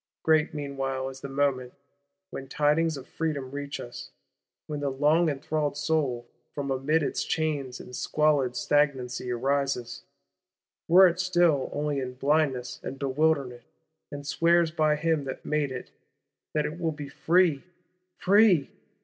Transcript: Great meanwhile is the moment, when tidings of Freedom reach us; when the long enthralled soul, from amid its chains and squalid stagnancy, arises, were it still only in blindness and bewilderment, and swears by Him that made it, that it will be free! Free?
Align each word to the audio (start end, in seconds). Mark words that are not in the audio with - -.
Great 0.23 0.51
meanwhile 0.51 1.09
is 1.09 1.21
the 1.21 1.29
moment, 1.29 1.73
when 2.31 2.47
tidings 2.47 2.97
of 2.97 3.07
Freedom 3.07 3.51
reach 3.51 3.79
us; 3.79 4.09
when 4.65 4.79
the 4.79 4.89
long 4.89 5.29
enthralled 5.29 5.77
soul, 5.77 6.27
from 6.55 6.71
amid 6.71 7.03
its 7.03 7.23
chains 7.23 7.79
and 7.79 7.95
squalid 7.95 8.55
stagnancy, 8.55 9.29
arises, 9.31 10.01
were 10.87 11.05
it 11.07 11.19
still 11.19 11.69
only 11.71 11.99
in 11.99 12.15
blindness 12.15 12.79
and 12.81 12.97
bewilderment, 12.97 13.61
and 14.11 14.25
swears 14.25 14.71
by 14.71 14.95
Him 14.95 15.25
that 15.25 15.45
made 15.45 15.71
it, 15.71 15.91
that 16.55 16.65
it 16.65 16.79
will 16.79 16.91
be 16.91 17.07
free! 17.07 17.63
Free? 18.17 18.71